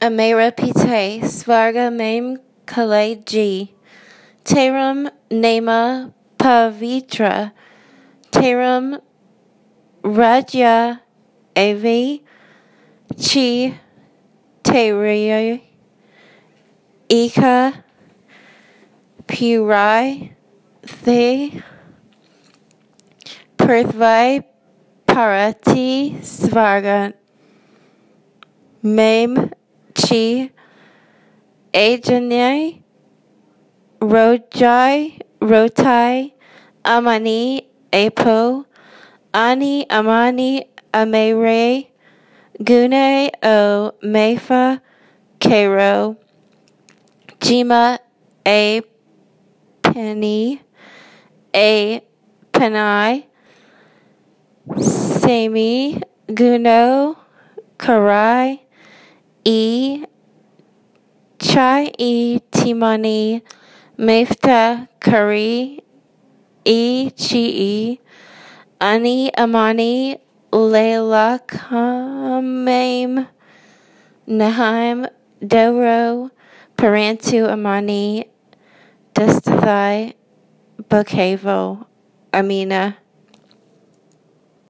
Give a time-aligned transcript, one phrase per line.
[0.00, 3.70] Amera Pite, Svarga Mame Kale G.
[4.44, 7.52] Terum Nema Pavitra.
[8.32, 8.98] Terum
[10.02, 11.02] Raja
[11.54, 12.22] Avi.
[13.14, 13.78] Chi
[14.64, 15.60] Teria.
[17.10, 17.84] Ika
[19.26, 20.32] Purai.
[21.04, 21.62] The
[23.58, 24.44] Perthvai
[25.06, 27.12] Parati Svarga
[28.82, 29.59] Mame
[30.00, 30.50] Chi
[31.74, 32.82] Ajane
[34.00, 36.32] Rojai Rotai
[36.84, 38.64] Amani Apo
[39.34, 41.88] Ani Amani Amere
[42.62, 44.80] Gune O Mefa
[45.38, 46.16] Cairo
[47.38, 47.98] Jima
[48.46, 48.82] A
[49.82, 50.62] Penny
[51.54, 52.00] A
[52.52, 53.24] Penai
[54.78, 57.16] Sami Guno
[57.76, 58.60] Karai
[59.44, 60.04] E
[61.38, 61.92] Chai
[62.52, 63.42] Timani
[63.98, 65.82] Mefta Kari
[66.64, 67.98] E Chi
[68.80, 70.18] Ani Amani
[70.52, 73.28] Leila Kamame
[74.28, 75.08] Naheim
[75.46, 76.30] Doro
[76.76, 78.26] Parantu Amani
[79.14, 80.14] Dustathai
[80.82, 81.86] Bukavo
[82.32, 82.96] Amina